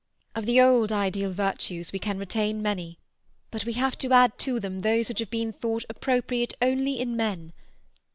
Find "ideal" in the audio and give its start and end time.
0.91-1.31